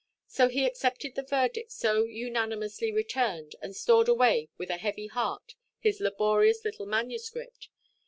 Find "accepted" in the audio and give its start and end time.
0.65-1.13